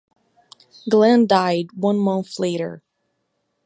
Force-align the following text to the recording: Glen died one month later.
Glen 0.89 1.27
died 1.27 1.73
one 1.73 1.99
month 1.99 2.39
later. 2.39 2.81